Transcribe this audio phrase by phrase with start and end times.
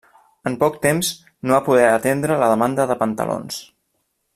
[0.51, 1.11] En poc temps,
[1.45, 3.63] no va poder atendre la demanda de pantalons.